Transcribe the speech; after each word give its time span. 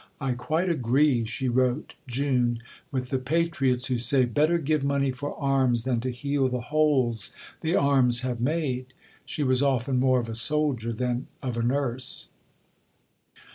"I 0.19 0.31
quite 0.33 0.67
agree," 0.67 1.25
she 1.25 1.47
wrote 1.47 1.93
(June), 2.07 2.57
"with 2.91 3.09
the 3.09 3.19
Patriots 3.19 3.85
who 3.85 3.99
say, 3.99 4.25
Better 4.25 4.57
give 4.57 4.83
money 4.83 5.11
for 5.11 5.37
arms 5.39 5.83
than 5.83 5.99
to 6.01 6.09
heal 6.09 6.49
the 6.49 6.59
holes 6.73 7.29
the 7.61 7.75
arms 7.75 8.21
have 8.21 8.41
made." 8.41 8.93
She 9.27 9.43
was 9.43 9.61
often 9.61 9.99
more 9.99 10.19
of 10.19 10.27
a 10.27 10.33
soldier 10.33 10.91
than 10.91 11.27
of 11.43 11.55
a 11.55 11.61
nurse. 11.61 12.29